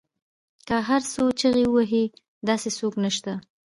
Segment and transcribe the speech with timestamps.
[0.67, 2.03] که هر څو چیغې وهي
[2.47, 3.33] داسې څوک نشته